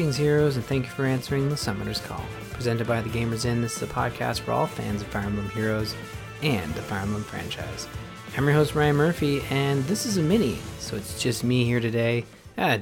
Greetings, 0.00 0.16
heroes, 0.16 0.56
and 0.56 0.64
thank 0.64 0.86
you 0.86 0.90
for 0.92 1.04
answering 1.04 1.50
the 1.50 1.58
Summoner's 1.58 2.00
Call. 2.00 2.24
Presented 2.52 2.86
by 2.86 3.02
The 3.02 3.10
Gamers 3.10 3.44
Inn, 3.44 3.60
this 3.60 3.76
is 3.76 3.82
a 3.82 3.86
podcast 3.86 4.40
for 4.40 4.52
all 4.52 4.66
fans 4.66 5.02
of 5.02 5.08
Fire 5.08 5.26
Emblem 5.26 5.50
Heroes 5.50 5.94
and 6.40 6.72
the 6.72 6.80
Fire 6.80 7.00
Emblem 7.00 7.22
franchise. 7.22 7.86
I'm 8.34 8.44
your 8.44 8.54
host, 8.54 8.74
Ryan 8.74 8.96
Murphy, 8.96 9.42
and 9.50 9.84
this 9.84 10.06
is 10.06 10.16
a 10.16 10.22
mini, 10.22 10.56
so 10.78 10.96
it's 10.96 11.22
just 11.22 11.44
me 11.44 11.66
here 11.66 11.80
today. 11.80 12.24
Uh, 12.56 12.78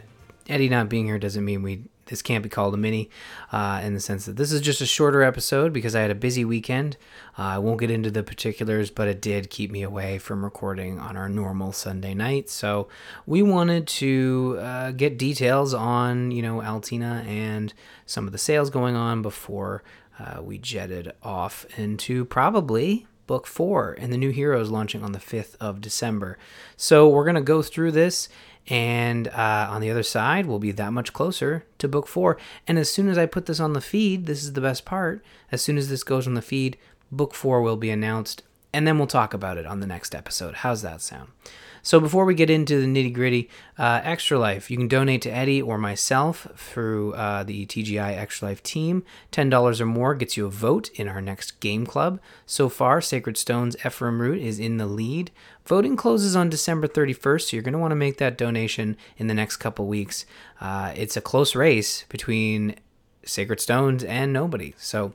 Eddie 0.49 0.69
not 0.69 0.89
being 0.89 1.07
here 1.07 1.19
doesn't 1.19 1.45
mean 1.45 1.65
we 1.65 1.83
this 2.09 2.23
can't 2.23 2.43
be 2.43 2.49
called 2.49 2.75
a 2.75 2.77
mini 2.77 3.09
uh, 3.53 3.81
in 3.83 3.95
the 3.95 4.01
sense 4.01 4.27
that 4.27 4.37
this 4.37 4.53
is 4.53 4.61
just 4.61 4.81
a 4.81 4.87
shorter 4.87 5.23
episode 5.23 5.73
because 5.73 5.95
I 5.95 6.01
had 6.01 6.11
a 6.11 6.15
busy 6.15 6.45
weekend. 6.45 6.97
Uh, 7.39 7.43
I 7.43 7.59
won't 7.59 7.81
get 7.81 7.91
into 7.91 8.11
the 8.11 8.23
particulars, 8.23 8.91
but 8.91 9.09
it 9.09 9.21
did 9.21 9.51
keep 9.51 9.71
me 9.71 9.83
away 9.83 10.19
from 10.19 10.45
recording 10.45 10.99
on 10.99 11.17
our 11.17 11.29
normal 11.29 11.73
Sunday 11.73 12.15
night. 12.15 12.51
So 12.51 12.89
we 13.27 13.43
wanted 13.43 13.87
to 13.87 14.59
uh, 14.61 14.91
get 14.93 15.19
details 15.19 15.75
on, 15.75 16.31
you 16.31 16.43
know, 16.43 16.63
Altina 16.63 17.25
and 17.27 17.73
some 18.07 18.27
of 18.27 18.33
the 18.33 18.39
sales 18.39 18.71
going 18.71 18.97
on 18.97 19.23
before 19.23 19.83
uh, 20.19 20.43
we 20.43 20.59
jetted 20.59 21.13
off 21.23 21.67
into 21.79 22.25
probably 22.25 23.07
book 23.27 23.47
four 23.47 23.95
and 23.99 24.13
the 24.13 24.17
new 24.17 24.31
heroes 24.31 24.71
launching 24.71 25.05
on 25.05 25.13
the 25.13 25.19
5th 25.19 25.55
of 25.61 25.81
December. 25.81 26.39
So 26.77 27.09
we're 27.09 27.25
going 27.25 27.37
to 27.37 27.41
go 27.43 27.63
through 27.63 27.93
this 27.93 28.29
and 28.69 29.29
uh, 29.29 29.69
on 29.71 29.81
the 29.81 29.91
other 29.91 30.03
side, 30.03 30.47
we'll 30.47 30.59
be 30.59 30.73
that 30.73 30.93
much 30.93 31.13
closer 31.13 31.65
to 31.79 31.89
book 31.89 32.07
four. 32.07 32.37
And 32.67 32.79
as 32.79 32.91
soon 32.91 33.09
as 33.09 33.17
I 33.17 33.27
put 33.27 33.47
this 33.47 33.61
on 33.61 33.73
the 33.73 33.81
feed, 33.81 34.27
this 34.27 34.43
is 34.43 34.53
the 34.53 34.61
best 34.61 34.85
part. 34.85 35.25
As 35.51 35.63
soon 35.63 35.79
as 35.79 35.89
this 35.89 36.05
goes 36.05 36.27
on 36.27 36.35
the 36.35 36.43
feed, 36.43 36.77
book 37.11 37.35
four 37.35 37.63
will 37.63 37.77
be 37.77 37.91
announced. 37.91 38.43
And 38.73 38.87
then 38.87 38.99
we'll 38.99 39.07
talk 39.07 39.33
about 39.33 39.57
it 39.57 39.67
on 39.67 39.81
the 39.81 39.87
next 39.87 40.15
episode. 40.15 40.57
How's 40.57 40.83
that 40.83 41.01
sound? 41.01 41.31
So 41.83 42.01
before 42.01 42.25
we 42.25 42.35
get 42.35 42.51
into 42.51 42.81
the 42.81 42.87
nitty 42.87 43.15
gritty, 43.15 43.49
uh, 43.79 44.01
Extra 44.05 44.39
Life, 44.39 44.71
you 44.71 44.77
can 44.77 44.89
donate 44.89 45.23
to 45.23 45.31
Eddie 45.31 45.63
or 45.63 45.79
myself 45.79 46.47
through 46.57 47.15
uh, 47.15 47.45
the 47.45 47.67
TGI 47.67 48.17
Extra 48.17 48.49
Life 48.49 48.63
team. 48.63 49.05
$10 49.33 49.81
or 49.81 49.87
more 49.87 50.15
gets 50.15 50.37
you 50.37 50.47
a 50.47 50.51
vote 50.51 50.91
in 50.97 51.09
our 51.09 51.23
next 51.23 51.61
game 51.61 51.87
club. 51.87 52.21
So 52.47 52.69
far, 52.69 53.01
Sacred 53.01 53.37
Stones 53.37 53.77
Ephraim 53.87 54.21
Root 54.21 54.43
is 54.43 54.59
in 54.59 54.77
the 54.77 54.87
lead. 54.87 55.31
Voting 55.65 55.97
closes 55.97 56.37
on 56.37 56.51
December 56.51 56.89
31st, 56.89 57.49
so 57.49 57.57
you're 57.57 57.63
going 57.63 57.73
to 57.73 57.79
want 57.79 57.93
to 57.93 57.97
make 57.97 58.19
that 58.19 58.39
donation 58.39 58.97
in 59.17 59.27
the 59.27 59.35
next 59.35 59.57
couple 59.57 59.87
weeks. 59.87 60.27
Uh, 60.61 60.93
it's 60.97 61.17
a 61.17 61.23
close 61.23 61.55
race 61.55 62.05
between 62.09 62.75
Sacred 63.25 63.61
Stones 63.61 64.05
and 64.05 64.33
nobody. 64.33 64.75
So 64.77 65.15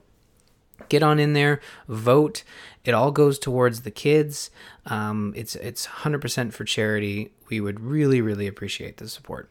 get 0.90 1.04
on 1.04 1.20
in 1.20 1.34
there, 1.34 1.60
vote. 1.88 2.44
It 2.86 2.94
all 2.94 3.12
goes 3.12 3.40
towards 3.40 3.82
the 3.82 3.92
kids. 3.92 4.50
Um, 4.86 5.34
it's 5.36 5.56
it's 5.56 5.88
100% 5.88 6.54
for 6.54 6.66
charity. 6.66 7.32
We 7.50 7.62
would 7.62 7.80
really 7.80 8.22
really 8.22 8.48
appreciate 8.48 8.98
the 8.98 9.08
support. 9.08 9.50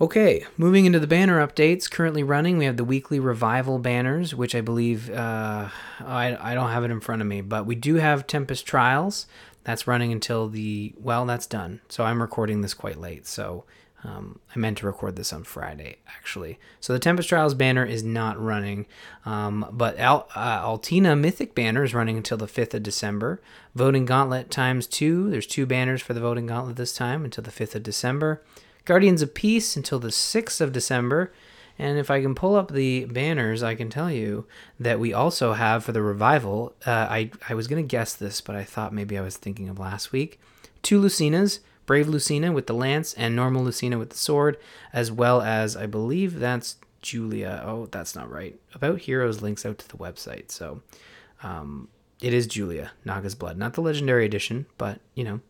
Okay, 0.00 0.44
moving 0.58 0.86
into 0.86 0.98
the 0.98 1.06
banner 1.06 1.44
updates. 1.46 1.88
Currently 1.88 2.24
running, 2.24 2.58
we 2.58 2.64
have 2.64 2.76
the 2.76 2.84
weekly 2.84 3.20
revival 3.20 3.78
banners, 3.78 4.34
which 4.34 4.54
I 4.54 4.60
believe 4.60 5.08
uh, 5.10 5.68
I 6.00 6.36
I 6.40 6.54
don't 6.54 6.70
have 6.70 6.84
it 6.84 6.90
in 6.90 7.00
front 7.00 7.22
of 7.22 7.28
me, 7.28 7.40
but 7.40 7.64
we 7.64 7.74
do 7.74 7.96
have 7.96 8.26
Tempest 8.26 8.66
Trials. 8.66 9.26
That's 9.62 9.86
running 9.86 10.12
until 10.12 10.48
the 10.48 10.94
well, 10.98 11.24
that's 11.26 11.46
done. 11.46 11.80
So 11.88 12.04
I'm 12.04 12.20
recording 12.20 12.60
this 12.60 12.74
quite 12.74 12.98
late. 12.98 13.26
So 13.26 13.64
um, 14.04 14.38
I 14.54 14.58
meant 14.58 14.78
to 14.78 14.86
record 14.86 15.16
this 15.16 15.32
on 15.32 15.44
Friday, 15.44 15.96
actually. 16.06 16.58
So 16.78 16.92
the 16.92 16.98
Tempest 16.98 17.28
Trials 17.28 17.54
banner 17.54 17.86
is 17.86 18.02
not 18.02 18.40
running, 18.40 18.86
um, 19.24 19.66
but 19.72 19.98
Al- 19.98 20.28
uh, 20.36 20.60
Altina 20.62 21.16
Mythic 21.16 21.54
banner 21.54 21.82
is 21.82 21.94
running 21.94 22.18
until 22.18 22.36
the 22.36 22.46
5th 22.46 22.74
of 22.74 22.82
December. 22.82 23.40
Voting 23.74 24.04
Gauntlet 24.04 24.50
times 24.50 24.86
two. 24.86 25.30
There's 25.30 25.46
two 25.46 25.64
banners 25.64 26.02
for 26.02 26.12
the 26.12 26.20
Voting 26.20 26.46
Gauntlet 26.46 26.76
this 26.76 26.92
time 26.92 27.24
until 27.24 27.42
the 27.42 27.50
5th 27.50 27.74
of 27.74 27.82
December. 27.82 28.42
Guardians 28.84 29.22
of 29.22 29.32
Peace 29.32 29.74
until 29.74 29.98
the 29.98 30.08
6th 30.08 30.60
of 30.60 30.72
December. 30.72 31.32
And 31.78 31.98
if 31.98 32.10
I 32.10 32.20
can 32.20 32.34
pull 32.34 32.54
up 32.54 32.70
the 32.70 33.06
banners, 33.06 33.62
I 33.62 33.74
can 33.74 33.88
tell 33.88 34.10
you 34.10 34.46
that 34.78 35.00
we 35.00 35.12
also 35.14 35.54
have 35.54 35.82
for 35.82 35.92
the 35.92 36.02
revival. 36.02 36.74
Uh, 36.86 37.06
I, 37.10 37.30
I 37.48 37.54
was 37.54 37.66
going 37.66 37.82
to 37.82 37.88
guess 37.88 38.14
this, 38.14 38.42
but 38.42 38.54
I 38.54 38.64
thought 38.64 38.92
maybe 38.92 39.16
I 39.16 39.22
was 39.22 39.38
thinking 39.38 39.68
of 39.68 39.78
last 39.78 40.12
week. 40.12 40.38
Two 40.82 41.00
Lucinas 41.00 41.60
Brave 41.86 42.08
Lucina 42.08 42.52
with 42.52 42.66
the 42.66 42.74
lance 42.74 43.14
and 43.14 43.36
normal 43.36 43.64
Lucina 43.64 43.98
with 43.98 44.10
the 44.10 44.16
sword, 44.16 44.58
as 44.92 45.12
well 45.12 45.42
as 45.42 45.76
I 45.76 45.86
believe 45.86 46.38
that's 46.38 46.76
Julia. 47.02 47.62
Oh, 47.64 47.86
that's 47.86 48.14
not 48.14 48.30
right. 48.30 48.58
About 48.74 49.00
Heroes 49.00 49.42
links 49.42 49.66
out 49.66 49.78
to 49.78 49.88
the 49.88 49.96
website, 49.96 50.50
so 50.50 50.82
um, 51.42 51.88
it 52.20 52.32
is 52.32 52.46
Julia 52.46 52.92
Naga's 53.04 53.34
Blood, 53.34 53.58
not 53.58 53.74
the 53.74 53.82
Legendary 53.82 54.24
Edition, 54.24 54.66
but 54.78 55.00
you 55.14 55.24
know. 55.24 55.40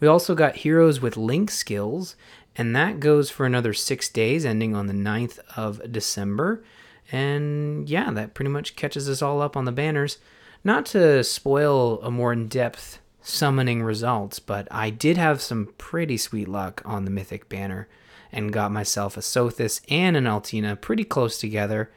We 0.00 0.06
also 0.06 0.34
got 0.36 0.56
Heroes 0.56 1.00
with 1.00 1.16
Link 1.16 1.50
skills, 1.50 2.14
and 2.54 2.74
that 2.76 3.00
goes 3.00 3.30
for 3.30 3.46
another 3.46 3.72
six 3.72 4.08
days, 4.08 4.44
ending 4.44 4.74
on 4.74 4.86
the 4.86 4.92
9th 4.92 5.40
of 5.56 5.90
December. 5.90 6.62
And 7.10 7.88
yeah, 7.88 8.10
that 8.12 8.34
pretty 8.34 8.50
much 8.50 8.76
catches 8.76 9.08
us 9.08 9.22
all 9.22 9.40
up 9.40 9.56
on 9.56 9.64
the 9.64 9.72
banners. 9.72 10.18
Not 10.62 10.86
to 10.86 11.24
spoil 11.24 12.00
a 12.02 12.10
more 12.10 12.32
in 12.32 12.48
depth 12.48 13.00
summoning 13.20 13.82
results, 13.82 14.38
but 14.38 14.68
I 14.70 14.90
did 14.90 15.16
have 15.16 15.40
some 15.40 15.74
pretty 15.78 16.16
sweet 16.16 16.48
luck 16.48 16.82
on 16.84 17.04
the 17.04 17.10
Mythic 17.10 17.48
banner 17.48 17.88
and 18.32 18.52
got 18.52 18.72
myself 18.72 19.16
a 19.16 19.20
Sothis 19.20 19.80
and 19.88 20.16
an 20.16 20.26
Altina 20.26 20.76
pretty 20.76 21.04
close 21.04 21.38
together. 21.38 21.90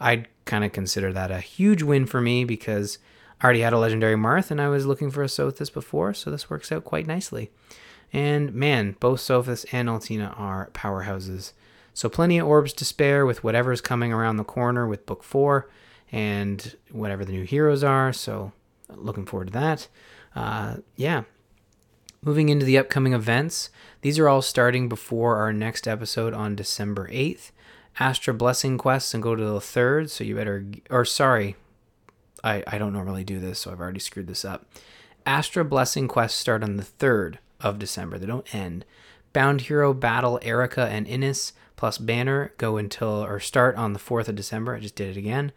I'd 0.00 0.28
kind 0.44 0.64
of 0.64 0.72
consider 0.72 1.12
that 1.12 1.30
a 1.30 1.40
huge 1.40 1.82
win 1.82 2.06
for 2.06 2.20
me 2.20 2.44
because 2.44 2.98
I 3.40 3.44
already 3.44 3.60
had 3.60 3.72
a 3.72 3.78
legendary 3.78 4.16
Marth 4.16 4.50
and 4.50 4.60
I 4.60 4.68
was 4.68 4.86
looking 4.86 5.10
for 5.10 5.22
a 5.22 5.26
Sothis 5.26 5.72
before, 5.72 6.14
so 6.14 6.30
this 6.30 6.50
works 6.50 6.70
out 6.72 6.84
quite 6.84 7.06
nicely. 7.06 7.50
And 8.12 8.54
man, 8.54 8.96
both 9.00 9.20
Sothis 9.20 9.66
and 9.72 9.88
Altina 9.88 10.34
are 10.36 10.70
powerhouses. 10.72 11.52
So 11.92 12.08
plenty 12.08 12.38
of 12.38 12.46
orbs 12.46 12.72
to 12.74 12.84
spare 12.84 13.26
with 13.26 13.42
whatever's 13.42 13.80
coming 13.80 14.12
around 14.12 14.36
the 14.36 14.44
corner 14.44 14.86
with 14.86 15.06
book 15.06 15.22
4 15.22 15.68
and 16.12 16.76
whatever 16.90 17.24
the 17.24 17.32
new 17.32 17.42
heroes 17.42 17.84
are, 17.84 18.12
so 18.12 18.52
looking 18.88 19.26
forward 19.26 19.48
to 19.48 19.52
that 19.52 19.88
uh, 20.34 20.76
yeah, 20.96 21.22
moving 22.22 22.48
into 22.48 22.66
the 22.66 22.78
upcoming 22.78 23.12
events, 23.12 23.70
these 24.02 24.18
are 24.18 24.28
all 24.28 24.42
starting 24.42 24.88
before 24.88 25.36
our 25.36 25.52
next 25.52 25.86
episode 25.86 26.34
on 26.34 26.56
December 26.56 27.08
8th. 27.08 27.50
Astra 28.00 28.32
Blessing 28.32 28.78
quests 28.78 29.12
and 29.12 29.22
go 29.22 29.34
to 29.34 29.44
the 29.44 29.60
third, 29.60 30.10
so 30.10 30.22
you 30.22 30.36
better, 30.36 30.64
or 30.88 31.04
sorry, 31.04 31.56
I, 32.44 32.62
I 32.66 32.78
don't 32.78 32.92
normally 32.92 33.24
do 33.24 33.40
this, 33.40 33.60
so 33.60 33.72
I've 33.72 33.80
already 33.80 33.98
screwed 33.98 34.28
this 34.28 34.44
up. 34.44 34.66
Astra 35.26 35.64
Blessing 35.64 36.06
quests 36.06 36.38
start 36.38 36.62
on 36.62 36.76
the 36.76 36.84
3rd 36.84 37.38
of 37.60 37.78
December, 37.78 38.18
they 38.18 38.26
don't 38.26 38.54
end. 38.54 38.84
Bound 39.32 39.62
Hero 39.62 39.92
Battle 39.92 40.38
Eirika 40.42 40.88
and 40.88 41.06
Innes 41.06 41.52
plus 41.76 41.98
Banner 41.98 42.52
go 42.58 42.76
until, 42.76 43.24
or 43.24 43.40
start 43.40 43.76
on 43.76 43.92
the 43.92 43.98
4th 43.98 44.28
of 44.28 44.34
December. 44.34 44.74
I 44.74 44.80
just 44.80 44.96
did 44.96 45.16
it 45.16 45.18
again. 45.18 45.52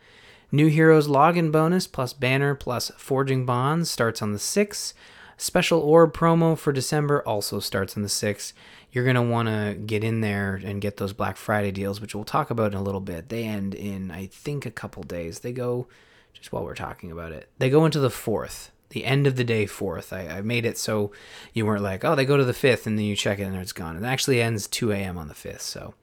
New 0.54 0.68
Heroes 0.68 1.08
login 1.08 1.50
bonus 1.50 1.88
plus 1.88 2.12
banner 2.12 2.56
plus 2.56 2.92
forging 2.98 3.46
bonds 3.46 3.90
starts 3.90 4.22
on 4.22 4.34
the 4.34 4.38
6th. 4.38 4.94
Special 5.38 5.80
orb 5.80 6.14
promo 6.14 6.58
for 6.58 6.74
December 6.74 7.26
also 7.26 7.60
starts 7.60 7.96
on 7.96 8.04
the 8.04 8.10
6th. 8.10 8.52
You're 8.92 9.06
going 9.06 9.16
to 9.16 9.22
want 9.22 9.48
to 9.48 9.76
get 9.76 10.04
in 10.04 10.20
there 10.20 10.60
and 10.62 10.82
get 10.82 10.98
those 10.98 11.14
Black 11.14 11.38
Friday 11.38 11.72
deals, 11.72 12.02
which 12.02 12.14
we'll 12.14 12.26
talk 12.26 12.50
about 12.50 12.74
in 12.74 12.78
a 12.78 12.84
little 12.84 13.00
bit. 13.00 13.30
They 13.30 13.46
end 13.46 13.74
in, 13.74 14.12
I 14.12 14.28
think, 14.28 14.66
a 14.66 14.72
couple 14.72 15.04
days. 15.04 15.40
They 15.40 15.54
go, 15.54 15.88
just 16.34 16.52
while 16.52 16.66
we're 16.66 16.76
talking 16.76 17.12
about 17.12 17.32
it, 17.32 17.50
they 17.58 17.70
go 17.70 17.86
into 17.86 18.00
the 18.00 18.10
4th, 18.10 18.72
the 18.90 19.06
end 19.06 19.26
of 19.28 19.38
the 19.38 19.46
day 19.46 19.66
4th. 19.66 20.12
I, 20.12 20.40
I 20.40 20.42
made 20.42 20.66
it 20.66 20.78
so 20.78 21.14
you 21.54 21.66
weren't 21.66 21.82
like, 21.82 22.04
oh, 22.04 22.14
they 22.14 22.26
go 22.26 22.36
to 22.36 22.44
the 22.44 22.52
5th 22.52 22.86
and 22.86 23.00
then 23.00 23.06
you 23.06 23.16
check 23.16 23.40
it 23.40 23.44
and 23.44 23.56
it's 23.56 23.72
gone. 23.72 23.96
It 23.96 24.06
actually 24.06 24.42
ends 24.42 24.68
2 24.68 24.92
a.m. 24.92 25.18
on 25.18 25.30
the 25.30 25.34
5th. 25.34 25.62
So, 25.62 25.94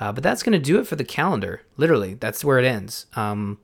uh, 0.00 0.10
but 0.10 0.22
that's 0.22 0.42
going 0.42 0.54
to 0.54 0.58
do 0.58 0.80
it 0.80 0.86
for 0.86 0.96
the 0.96 1.04
calendar. 1.04 1.60
Literally, 1.76 2.14
that's 2.14 2.42
where 2.42 2.58
it 2.58 2.64
ends. 2.64 3.04
Um, 3.14 3.58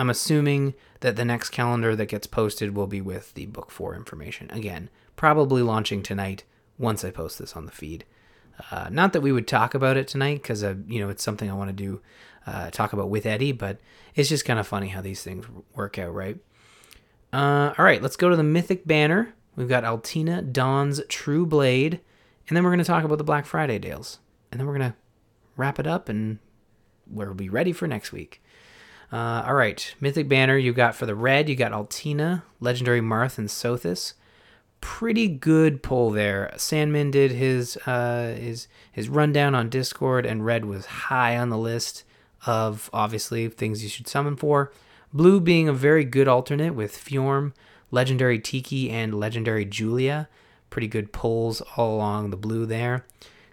I'm 0.00 0.08
assuming 0.08 0.72
that 1.00 1.16
the 1.16 1.26
next 1.26 1.50
calendar 1.50 1.94
that 1.94 2.06
gets 2.06 2.26
posted 2.26 2.74
will 2.74 2.86
be 2.86 3.02
with 3.02 3.34
the 3.34 3.44
book 3.44 3.70
four 3.70 3.94
information. 3.94 4.50
Again, 4.50 4.88
probably 5.14 5.60
launching 5.60 6.02
tonight 6.02 6.44
once 6.78 7.04
I 7.04 7.10
post 7.10 7.38
this 7.38 7.54
on 7.54 7.66
the 7.66 7.70
feed. 7.70 8.06
Uh, 8.70 8.88
not 8.90 9.12
that 9.12 9.20
we 9.20 9.30
would 9.30 9.46
talk 9.46 9.74
about 9.74 9.98
it 9.98 10.08
tonight 10.08 10.36
because 10.40 10.64
uh, 10.64 10.76
you 10.86 11.00
know 11.00 11.10
it's 11.10 11.22
something 11.22 11.50
I 11.50 11.54
want 11.54 11.68
to 11.68 11.74
do, 11.74 12.00
uh, 12.46 12.70
talk 12.70 12.94
about 12.94 13.10
with 13.10 13.26
Eddie, 13.26 13.52
but 13.52 13.78
it's 14.14 14.30
just 14.30 14.46
kind 14.46 14.58
of 14.58 14.66
funny 14.66 14.88
how 14.88 15.02
these 15.02 15.22
things 15.22 15.44
work 15.74 15.98
out, 15.98 16.14
right? 16.14 16.38
Uh, 17.30 17.74
all 17.76 17.84
right, 17.84 18.00
let's 18.00 18.16
go 18.16 18.30
to 18.30 18.36
the 18.36 18.42
Mythic 18.42 18.86
banner. 18.86 19.34
We've 19.54 19.68
got 19.68 19.84
Altina 19.84 20.40
Dawn's 20.40 21.02
True 21.10 21.44
Blade, 21.44 22.00
and 22.48 22.56
then 22.56 22.64
we're 22.64 22.70
going 22.70 22.78
to 22.78 22.84
talk 22.84 23.04
about 23.04 23.18
the 23.18 23.24
Black 23.24 23.44
Friday 23.44 23.78
deals, 23.78 24.18
and 24.50 24.58
then 24.58 24.66
we're 24.66 24.78
going 24.78 24.92
to 24.92 24.96
wrap 25.58 25.78
it 25.78 25.86
up, 25.86 26.08
and 26.08 26.38
we'll 27.06 27.34
be 27.34 27.50
ready 27.50 27.74
for 27.74 27.86
next 27.86 28.12
week. 28.12 28.40
Uh, 29.12 29.44
all 29.46 29.54
right, 29.54 29.94
Mythic 30.00 30.28
Banner 30.28 30.56
you 30.56 30.72
got 30.72 30.94
for 30.94 31.06
the 31.06 31.14
red, 31.14 31.48
you 31.48 31.56
got 31.56 31.72
Altina, 31.72 32.44
Legendary 32.60 33.00
Marth, 33.00 33.38
and 33.38 33.48
Sothis. 33.48 34.14
Pretty 34.80 35.28
good 35.28 35.82
pull 35.82 36.10
there. 36.10 36.54
Sandman 36.56 37.10
did 37.10 37.32
his 37.32 37.76
uh, 37.86 38.34
his 38.38 38.68
his 38.92 39.08
rundown 39.08 39.54
on 39.54 39.68
Discord, 39.68 40.24
and 40.24 40.46
red 40.46 40.64
was 40.64 40.86
high 40.86 41.36
on 41.36 41.50
the 41.50 41.58
list 41.58 42.04
of 42.46 42.88
obviously 42.92 43.48
things 43.48 43.82
you 43.82 43.88
should 43.88 44.08
summon 44.08 44.36
for. 44.36 44.72
Blue 45.12 45.40
being 45.40 45.68
a 45.68 45.72
very 45.72 46.04
good 46.04 46.28
alternate 46.28 46.74
with 46.74 46.96
Fjorm, 46.96 47.52
Legendary 47.90 48.38
Tiki, 48.38 48.90
and 48.90 49.12
Legendary 49.18 49.64
Julia. 49.64 50.28
Pretty 50.70 50.86
good 50.86 51.12
pulls 51.12 51.60
all 51.76 51.96
along 51.96 52.30
the 52.30 52.36
blue 52.36 52.64
there. 52.64 53.04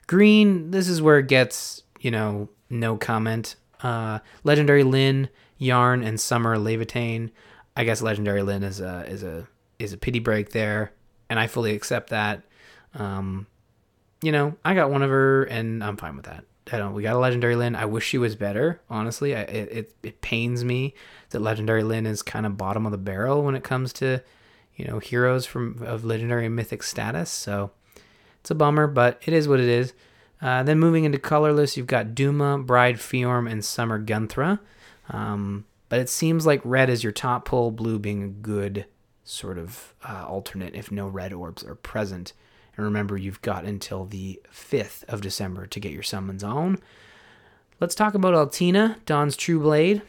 Green, 0.05 0.71
this 0.71 0.87
is 0.87 1.01
where 1.01 1.17
it 1.17 1.27
gets, 1.27 1.81
you 1.99 2.11
know, 2.11 2.47
no 2.69 2.95
comment. 2.95 3.55
Uh, 3.81 4.19
Legendary 4.43 4.83
Lyn, 4.83 5.29
Yarn, 5.57 6.03
and 6.03 6.19
Summer 6.19 6.57
Laevatein. 6.57 7.31
I 7.75 7.83
guess 7.83 8.01
Legendary 8.01 8.41
Lyn 8.41 8.63
is 8.63 8.79
a 8.79 9.05
is 9.07 9.23
a 9.23 9.47
is 9.79 9.93
a 9.93 9.97
pity 9.97 10.19
break 10.19 10.51
there, 10.51 10.91
and 11.29 11.39
I 11.39 11.47
fully 11.47 11.75
accept 11.75 12.09
that. 12.09 12.43
Um, 12.95 13.47
you 14.21 14.31
know, 14.31 14.55
I 14.65 14.73
got 14.73 14.89
one 14.89 15.03
of 15.03 15.09
her, 15.09 15.43
and 15.43 15.83
I'm 15.83 15.97
fine 15.97 16.15
with 16.15 16.25
that. 16.25 16.43
I 16.71 16.77
don't. 16.77 16.93
We 16.93 17.03
got 17.03 17.15
a 17.15 17.19
legendary 17.19 17.55
Lyn. 17.55 17.75
I 17.75 17.85
wish 17.85 18.05
she 18.05 18.17
was 18.17 18.35
better. 18.35 18.81
Honestly, 18.89 19.35
I, 19.35 19.41
it, 19.41 19.71
it 19.71 19.95
it 20.03 20.21
pains 20.21 20.63
me 20.65 20.93
that 21.29 21.39
legendary 21.39 21.83
Lyn 21.83 22.05
is 22.05 22.21
kind 22.21 22.45
of 22.45 22.57
bottom 22.57 22.85
of 22.85 22.91
the 22.91 22.97
barrel 22.97 23.43
when 23.43 23.55
it 23.55 23.63
comes 23.63 23.93
to, 23.93 24.21
you 24.75 24.85
know, 24.85 24.99
heroes 24.99 25.45
from 25.45 25.81
of 25.83 26.03
legendary 26.03 26.45
and 26.45 26.55
mythic 26.55 26.83
status. 26.83 27.29
So 27.29 27.71
it's 28.41 28.51
a 28.51 28.55
bummer, 28.55 28.87
but 28.87 29.21
it 29.25 29.33
is 29.33 29.47
what 29.47 29.59
it 29.59 29.69
is. 29.69 29.93
Uh, 30.41 30.61
then 30.63 30.79
moving 30.79 31.03
into 31.03 31.17
colorless, 31.17 31.77
you've 31.77 31.87
got 31.87 32.13
Duma, 32.13 32.59
Bride 32.59 32.97
Fjorm, 32.97 33.49
and 33.49 33.63
Summer 33.63 34.01
Gunnthrá. 34.01 34.59
Um, 35.09 35.65
but 35.89 35.99
it 35.99 36.09
seems 36.09 36.45
like 36.45 36.61
red 36.63 36.89
is 36.89 37.03
your 37.03 37.13
top 37.13 37.45
pull, 37.45 37.71
blue 37.71 37.99
being 37.99 38.23
a 38.23 38.27
good 38.27 38.85
sort 39.23 39.57
of 39.57 39.93
uh, 40.07 40.25
alternate 40.27 40.75
if 40.75 40.91
no 40.91 41.07
red 41.07 41.33
orbs 41.33 41.63
are 41.63 41.75
present. 41.75 42.33
And 42.75 42.85
remember, 42.85 43.17
you've 43.17 43.41
got 43.41 43.65
until 43.65 44.05
the 44.05 44.41
5th 44.53 45.03
of 45.05 45.21
December 45.21 45.65
to 45.67 45.79
get 45.79 45.91
your 45.91 46.03
summons 46.03 46.43
on. 46.43 46.79
Let's 47.79 47.95
talk 47.95 48.13
about 48.13 48.33
Altina, 48.33 48.97
Dawn's 49.05 49.37
True 49.37 49.59
Blade. 49.59 50.01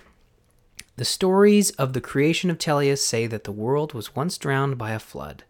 The 0.96 1.04
stories 1.04 1.70
of 1.72 1.92
the 1.92 2.00
creation 2.00 2.50
of 2.50 2.58
Tellius 2.58 2.98
say 2.98 3.26
that 3.26 3.44
the 3.44 3.52
world 3.52 3.92
was 3.92 4.16
once 4.16 4.36
drowned 4.36 4.78
by 4.78 4.90
a 4.90 4.98
flood. 4.98 5.44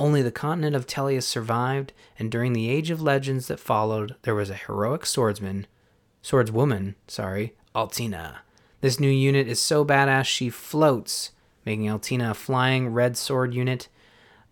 Only 0.00 0.22
the 0.22 0.30
continent 0.30 0.76
of 0.76 0.86
Tellius 0.86 1.24
survived, 1.24 1.92
and 2.18 2.30
during 2.30 2.52
the 2.52 2.70
age 2.70 2.90
of 2.90 3.02
legends 3.02 3.48
that 3.48 3.60
followed, 3.60 4.14
there 4.22 4.34
was 4.34 4.50
a 4.50 4.54
heroic 4.54 5.04
swordsman, 5.04 5.66
swordswoman, 6.22 6.94
sorry, 7.06 7.54
Altina. 7.74 8.40
This 8.80 9.00
new 9.00 9.10
unit 9.10 9.48
is 9.48 9.60
so 9.60 9.84
badass 9.84 10.26
she 10.26 10.50
floats, 10.50 11.32
making 11.64 11.88
Altina 11.88 12.30
a 12.30 12.34
flying 12.34 12.88
red 12.88 13.16
sword 13.16 13.54
unit 13.54 13.88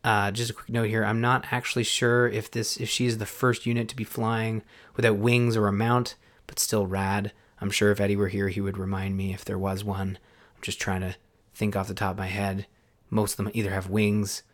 uh, 0.07 0.31
just 0.31 0.53
a 0.53 0.55
quick 0.55 0.69
note 0.69 0.89
here: 0.89 1.05
I'm 1.05 1.21
not 1.21 1.47
actually 1.51 1.83
sure 1.83 2.29
if 2.29 2.49
this 2.49 2.77
if 2.77 2.89
she's 2.89 3.19
the 3.19 3.27
first 3.27 3.67
unit 3.67 3.89
to 3.89 3.97
be 3.97 4.05
flying 4.05 4.63
without 4.95 5.17
wings 5.17 5.57
or 5.57 5.67
a 5.67 5.73
mount, 5.73 6.15
but 6.47 6.61
still 6.61 6.87
rad. 6.87 7.33
I'm 7.61 7.73
sure 7.73 7.91
if 7.91 8.01
Eddie 8.01 8.15
were 8.15 8.29
here, 8.29 8.49
he 8.49 8.61
would 8.61 8.79
remind 8.79 9.17
me 9.17 9.35
if 9.35 9.45
there 9.45 9.59
was 9.59 9.83
one. 9.83 10.19
I'm 10.55 10.63
just 10.63 10.81
trying 10.81 11.01
to 11.01 11.17
think 11.55 11.75
off 11.75 11.89
the 11.89 11.95
top 11.95 12.13
of 12.13 12.19
my 12.19 12.29
head. 12.29 12.69
Most 13.11 13.33
of 13.33 13.39
them 13.39 13.51
either 13.53 13.71
have 13.71 13.91
wings 13.91 14.45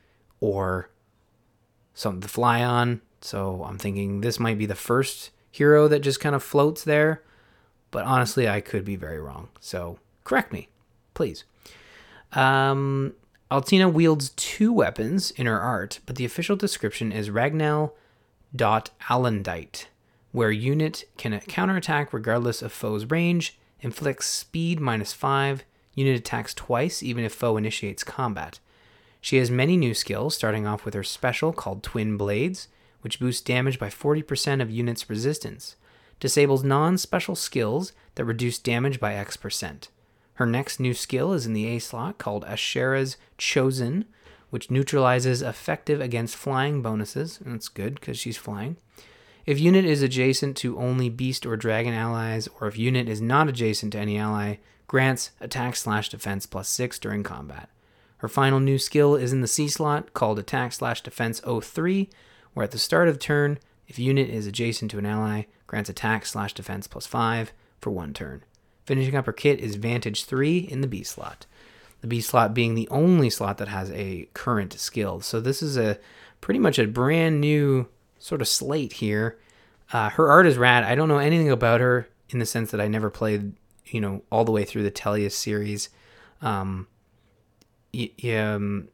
or 0.41 0.89
something 1.93 2.23
to 2.23 2.29
fly 2.29 2.65
on. 2.65 3.03
So 3.21 3.63
I'm 3.65 3.77
thinking 3.77 4.23
this 4.23 4.41
might 4.41 4.57
be 4.57 4.67
the 4.67 4.75
first 4.75 5.33
hero 5.51 5.87
that 5.89 6.01
just 6.01 6.19
kind 6.19 6.35
of 6.35 6.43
floats 6.43 6.83
there. 6.83 7.23
But 7.93 8.05
honestly, 8.05 8.49
I 8.49 8.61
could 8.61 8.85
be 8.85 8.97
very 8.97 9.21
wrong. 9.21 9.49
So 9.61 9.99
correct 10.25 10.53
me, 10.53 10.69
please. 11.15 11.45
Um, 12.33 13.15
Altina 13.53 13.89
wields 13.89 14.31
two 14.31 14.73
weapons 14.73 15.31
in 15.31 15.47
her 15.47 15.61
art, 15.61 16.01
but 16.07 16.17
the 16.17 16.25
official 16.25 16.57
description 16.57 17.13
is 17.13 17.31
Alondite, 19.09 19.87
where 20.33 20.51
unit 20.51 21.05
can 21.19 21.39
counterattack 21.41 22.13
regardless 22.13 22.63
of 22.63 22.73
foe's 22.73 23.05
range, 23.05 23.59
inflicts 23.81 24.27
speed 24.27 24.81
minus 24.81 25.13
5, 25.13 25.65
unit 25.95 26.19
attacks 26.19 26.55
twice 26.55 27.03
even 27.03 27.25
if 27.25 27.35
foe 27.35 27.57
initiates 27.59 28.03
combat. 28.03 28.59
She 29.21 29.37
has 29.37 29.51
many 29.51 29.77
new 29.77 29.95
skills, 29.95 30.35
starting 30.35 30.67
off 30.67 30.85
with 30.85 30.95
her 30.95 31.05
special 31.05 31.53
called 31.53 31.83
Twin 31.83 32.17
Blades, 32.17 32.69
which 33.03 33.21
boosts 33.21 33.43
damage 33.43 33.79
by 33.79 33.89
40% 33.89 34.63
of 34.63 34.71
unit's 34.71 35.11
resistance, 35.11 35.77
disables 36.23 36.63
non 36.63 36.97
special 36.97 37.35
skills 37.35 37.93
that 38.15 38.25
reduce 38.25 38.57
damage 38.57 39.01
by 39.01 39.15
X 39.15 39.37
percent. 39.37 39.89
Her 40.35 40.47
next 40.47 40.79
new 40.79 40.95
skill 40.95 41.33
is 41.33 41.47
in 41.47 41.53
the 41.53 41.67
A 41.67 41.81
slot 41.81 42.19
called 42.19 42.45
Ashera's 42.45 43.17
Chosen, 43.39 44.05
which 44.51 44.71
neutralizes 44.71 45.43
effective 45.43 46.01
against 46.01 46.37
flying 46.37 46.81
bonuses. 46.81 47.41
And 47.45 47.53
that's 47.53 47.69
good 47.69 47.97
because 47.97 48.17
she's 48.21 48.37
flying. 48.37 48.77
If 49.47 49.59
unit 49.59 49.85
is 49.85 50.01
adjacent 50.01 50.57
to 50.59 50.79
only 50.79 51.09
beast 51.09 51.45
or 51.45 51.57
dragon 51.57 51.93
allies, 51.93 52.49
or 52.61 52.69
if 52.69 52.79
unit 52.79 53.09
is 53.09 53.21
not 53.21 53.49
adjacent 53.49 53.93
to 53.95 53.99
any 53.99 54.17
ally, 54.17 54.59
grants 54.87 55.33
attack 55.41 55.75
slash 55.75 56.09
defense 56.09 56.47
plus 56.47 56.69
6 56.69 57.01
during 57.01 57.25
combat. 57.25 57.69
Her 58.19 58.29
final 58.29 58.61
new 58.61 58.79
skill 58.79 59.17
is 59.17 59.33
in 59.33 59.41
the 59.41 59.49
C 59.49 59.67
slot 59.67 60.15
called 60.15 60.39
attack 60.39 60.73
slash 60.73 61.01
defense 61.01 61.41
03, 61.41 62.09
where 62.55 62.63
at 62.63 62.71
the 62.71 62.79
start 62.79 63.09
of 63.09 63.19
turn, 63.19 63.59
if 63.87 63.99
unit 63.99 64.29
is 64.29 64.47
adjacent 64.47 64.91
to 64.93 64.99
an 64.99 65.07
ally, 65.07 65.45
grants 65.67 65.91
attack 65.91 66.27
slash 66.27 66.55
defense 66.55 66.87
plus 66.87 67.07
5 67.07 67.53
for 67.81 67.91
one 67.91 68.13
turn. 68.13 68.45
Finishing 68.85 69.15
up 69.15 69.27
her 69.27 69.33
kit 69.33 69.61
is 69.61 69.77
Vantage 69.77 70.25
3 70.25 70.59
in 70.59 70.81
the 70.81 70.87
B 70.87 71.03
slot. 71.03 71.47
The 72.01 72.07
B 72.09 72.21
slot 72.21 72.53
being 72.53 72.75
the 72.75 72.89
only 72.89 73.31
slot 73.31 73.59
that 73.59 73.69
has 73.69 73.91
a 73.93 74.29
current 74.35 74.73
skill. 74.75 75.21
So 75.21 75.41
this 75.41 75.63
is 75.63 75.77
a 75.77 75.99
pretty 76.41 76.59
much 76.59 76.79
a 76.79 76.87
brand 76.87 77.41
new 77.41 77.89
sort 78.19 78.41
of 78.41 78.49
slate 78.49 78.95
here. 78.95 79.39
Uh, 79.93 80.11
her 80.11 80.29
art 80.29 80.47
is 80.47 80.59
rad. 80.59 80.85
I 80.85 80.95
don't 80.95 81.09
know 81.09 81.19
anything 81.19 81.51
about 81.51 81.81
her 81.81 82.09
in 82.31 82.39
the 82.39 82.47
sense 82.47 82.71
that 82.71 82.81
I 82.81 82.89
never 82.89 83.11
played, 83.11 83.53
you 83.87 84.01
know, 84.01 84.23
all 84.33 84.45
the 84.45 84.53
way 84.53 84.65
through 84.65 84.83
the 84.83 84.91
Tellius 84.91 85.33
series. 85.33 85.91
Um, 86.41 86.89
um, 87.95 88.89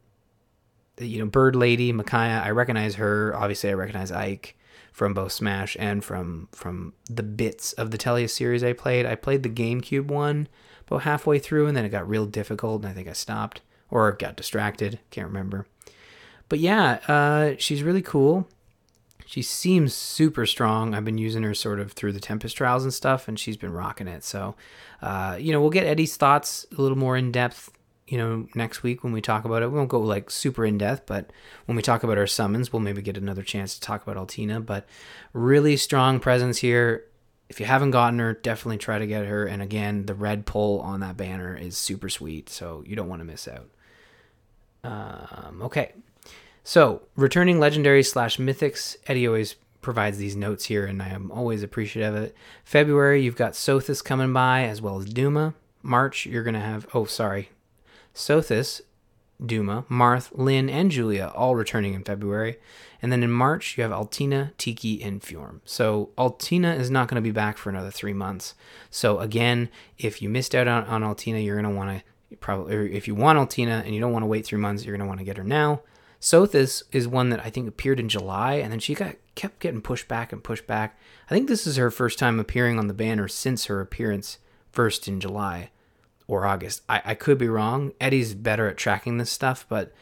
you 0.98 1.18
know, 1.18 1.26
Bird 1.26 1.56
Lady, 1.56 1.92
Micaiah, 1.92 2.42
I 2.44 2.50
recognize 2.50 2.96
her. 2.96 3.34
Obviously, 3.34 3.70
I 3.70 3.74
recognize 3.74 4.10
Ike 4.10 4.57
from 4.98 5.14
both 5.14 5.30
Smash 5.30 5.76
and 5.78 6.04
from 6.04 6.48
from 6.50 6.92
the 7.08 7.22
bits 7.22 7.72
of 7.74 7.92
the 7.92 7.98
Tellius 7.98 8.30
series 8.30 8.64
I 8.64 8.72
played. 8.72 9.06
I 9.06 9.14
played 9.14 9.44
the 9.44 9.48
GameCube 9.48 10.06
one 10.08 10.48
about 10.88 11.02
halfway 11.02 11.38
through, 11.38 11.68
and 11.68 11.76
then 11.76 11.84
it 11.84 11.90
got 11.90 12.08
real 12.08 12.26
difficult, 12.26 12.82
and 12.82 12.90
I 12.90 12.94
think 12.94 13.06
I 13.06 13.12
stopped 13.12 13.60
or 13.92 14.10
got 14.10 14.36
distracted. 14.36 14.98
Can't 15.10 15.28
remember. 15.28 15.66
But 16.48 16.58
yeah, 16.58 16.98
uh, 17.06 17.54
she's 17.58 17.84
really 17.84 18.02
cool. 18.02 18.48
She 19.24 19.40
seems 19.40 19.94
super 19.94 20.46
strong. 20.46 20.94
I've 20.94 21.04
been 21.04 21.16
using 21.16 21.44
her 21.44 21.54
sort 21.54 21.78
of 21.78 21.92
through 21.92 22.12
the 22.12 22.20
Tempest 22.20 22.56
trials 22.56 22.82
and 22.82 22.92
stuff, 22.92 23.28
and 23.28 23.38
she's 23.38 23.56
been 23.56 23.72
rocking 23.72 24.08
it. 24.08 24.24
So, 24.24 24.56
uh, 25.00 25.36
you 25.38 25.52
know, 25.52 25.60
we'll 25.60 25.70
get 25.70 25.86
Eddie's 25.86 26.16
thoughts 26.16 26.66
a 26.76 26.82
little 26.82 26.98
more 26.98 27.16
in 27.16 27.30
depth 27.30 27.70
you 28.08 28.16
know, 28.16 28.46
next 28.54 28.82
week 28.82 29.04
when 29.04 29.12
we 29.12 29.20
talk 29.20 29.44
about 29.44 29.62
it. 29.62 29.70
We 29.70 29.76
won't 29.76 29.90
go 29.90 30.00
like 30.00 30.30
super 30.30 30.64
in 30.64 30.78
depth, 30.78 31.06
but 31.06 31.30
when 31.66 31.76
we 31.76 31.82
talk 31.82 32.02
about 32.02 32.18
our 32.18 32.26
summons, 32.26 32.72
we'll 32.72 32.80
maybe 32.80 33.02
get 33.02 33.18
another 33.18 33.42
chance 33.42 33.74
to 33.74 33.80
talk 33.80 34.02
about 34.02 34.16
Altina. 34.16 34.60
But 34.60 34.86
really 35.32 35.76
strong 35.76 36.18
presence 36.18 36.58
here. 36.58 37.04
If 37.50 37.60
you 37.60 37.66
haven't 37.66 37.92
gotten 37.92 38.18
her, 38.18 38.34
definitely 38.34 38.78
try 38.78 38.98
to 38.98 39.06
get 39.06 39.26
her. 39.26 39.46
And 39.46 39.62
again, 39.62 40.06
the 40.06 40.14
red 40.14 40.46
pull 40.46 40.80
on 40.80 41.00
that 41.00 41.16
banner 41.16 41.56
is 41.56 41.76
super 41.76 42.08
sweet, 42.08 42.48
so 42.48 42.82
you 42.86 42.96
don't 42.96 43.08
want 43.08 43.20
to 43.20 43.24
miss 43.26 43.46
out. 43.46 43.68
Um, 44.84 45.60
okay, 45.62 45.92
so 46.64 47.02
returning 47.16 47.58
legendary 47.58 48.02
slash 48.02 48.38
mythics. 48.38 48.96
Eddie 49.06 49.26
always 49.26 49.56
provides 49.80 50.18
these 50.18 50.36
notes 50.36 50.66
here, 50.66 50.86
and 50.86 51.02
I 51.02 51.08
am 51.08 51.30
always 51.30 51.62
appreciative 51.62 52.14
of 52.14 52.22
it. 52.24 52.36
February, 52.64 53.22
you've 53.22 53.36
got 53.36 53.52
Sothis 53.52 54.04
coming 54.04 54.32
by 54.32 54.64
as 54.64 54.80
well 54.80 54.98
as 54.98 55.06
Duma. 55.06 55.54
March, 55.82 56.26
you're 56.26 56.42
gonna 56.42 56.60
have. 56.60 56.86
Oh, 56.94 57.04
sorry, 57.04 57.50
Sothis, 58.14 58.80
Duma, 59.44 59.84
Marth, 59.88 60.30
Lyn, 60.32 60.68
and 60.68 60.90
Julia 60.90 61.32
all 61.34 61.54
returning 61.54 61.94
in 61.94 62.02
February. 62.04 62.58
And 63.00 63.12
then 63.12 63.22
in 63.22 63.30
March, 63.30 63.76
you 63.76 63.82
have 63.82 63.92
Altina, 63.92 64.52
Tiki, 64.58 65.02
and 65.02 65.20
Fjorm. 65.20 65.60
So 65.64 66.10
Altina 66.18 66.74
is 66.74 66.90
not 66.90 67.08
going 67.08 67.22
to 67.22 67.26
be 67.26 67.30
back 67.30 67.56
for 67.56 67.70
another 67.70 67.90
three 67.90 68.12
months. 68.12 68.54
So 68.90 69.20
again, 69.20 69.68
if 69.96 70.20
you 70.20 70.28
missed 70.28 70.54
out 70.54 70.66
on, 70.66 70.84
on 70.84 71.04
Altina, 71.04 71.38
you're 71.38 71.60
going 71.60 71.72
to 71.72 71.76
want 71.76 72.00
to 72.00 72.36
probably, 72.36 72.94
if 72.94 73.06
you 73.06 73.14
want 73.14 73.38
Altina 73.38 73.82
and 73.84 73.94
you 73.94 74.00
don't 74.00 74.12
want 74.12 74.24
to 74.24 74.28
wait 74.28 74.44
three 74.44 74.58
months, 74.58 74.84
you're 74.84 74.96
going 74.96 75.06
to 75.06 75.08
want 75.08 75.20
to 75.20 75.24
get 75.24 75.36
her 75.36 75.44
now. 75.44 75.82
Sothis 76.20 76.82
is 76.90 77.06
one 77.06 77.30
that 77.30 77.44
I 77.44 77.50
think 77.50 77.68
appeared 77.68 78.00
in 78.00 78.08
July, 78.08 78.54
and 78.54 78.72
then 78.72 78.80
she 78.80 78.92
got 78.94 79.14
kept 79.36 79.60
getting 79.60 79.80
pushed 79.80 80.08
back 80.08 80.32
and 80.32 80.42
pushed 80.42 80.66
back. 80.66 80.98
I 81.30 81.34
think 81.34 81.46
this 81.46 81.64
is 81.64 81.76
her 81.76 81.92
first 81.92 82.18
time 82.18 82.40
appearing 82.40 82.76
on 82.76 82.88
the 82.88 82.94
banner 82.94 83.28
since 83.28 83.66
her 83.66 83.80
appearance 83.80 84.38
first 84.72 85.06
in 85.06 85.20
July 85.20 85.70
or 86.28 86.46
August. 86.46 86.82
I, 86.88 87.02
I 87.04 87.14
could 87.14 87.38
be 87.38 87.48
wrong. 87.48 87.92
Eddie's 88.00 88.34
better 88.34 88.68
at 88.68 88.76
tracking 88.76 89.18
this 89.18 89.30
stuff, 89.30 89.66
but 89.68 89.92